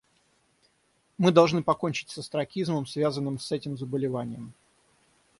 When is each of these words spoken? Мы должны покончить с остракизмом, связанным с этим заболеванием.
Мы 1.19 1.31
должны 1.31 1.61
покончить 1.61 2.09
с 2.09 2.17
остракизмом, 2.17 2.87
связанным 2.87 3.37
с 3.37 3.51
этим 3.51 3.77
заболеванием. 3.77 4.51